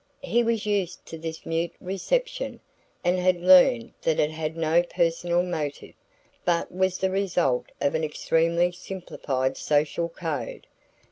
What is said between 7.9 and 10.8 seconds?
an extremely simplified social code.